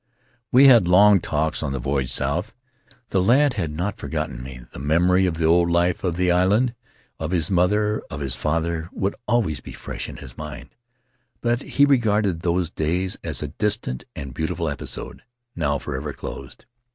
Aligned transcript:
"We 0.51 0.65
had 0.65 0.87
long 0.87 1.19
talks 1.21 1.61
on 1.61 1.73
the 1.73 1.79
voyage 1.79 2.09
south; 2.11 2.55
the 3.11 3.21
lad 3.21 3.53
had 3.53 3.69
not 3.69 3.97
forgotten 3.97 4.41
me. 4.41 4.61
The 4.71 4.79
memory 4.79 5.27
of 5.27 5.37
the 5.37 5.45
old 5.45 5.69
life— 5.69 6.03
of 6.03 6.15
the 6.17 6.31
island, 6.31 6.73
of 7.19 7.29
his 7.29 7.51
mother, 7.51 8.01
of 8.09 8.19
his 8.19 8.35
father— 8.35 8.89
would 8.93 9.13
always 9.27 9.59
be 9.61 9.73
fresh 9.73 10.09
in 10.09 10.17
his 10.17 10.35
mind, 10.39 10.69
but 11.41 11.61
he 11.61 11.85
regarded 11.85 12.39
those 12.39 12.71
days 12.71 13.19
as 13.23 13.43
a 13.43 13.49
distant 13.49 14.05
and 14.15 14.33
beautiful 14.33 14.69
episode, 14.69 15.21
now 15.55 15.77
forever 15.77 16.13
closed. 16.13 16.65